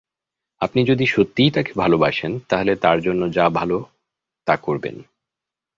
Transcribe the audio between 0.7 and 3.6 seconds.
যদি সত্যিই তাকে ভালোবাসেন, তাহলে তার জন্য যা